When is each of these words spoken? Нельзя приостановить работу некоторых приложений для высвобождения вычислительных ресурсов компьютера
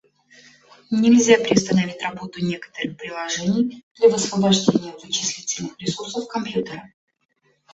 Нельзя 0.89 1.37
приостановить 1.37 2.01
работу 2.01 2.43
некоторых 2.43 2.97
приложений 2.97 3.85
для 3.99 4.09
высвобождения 4.09 4.93
вычислительных 4.93 5.77
ресурсов 5.79 6.27
компьютера 6.27 6.91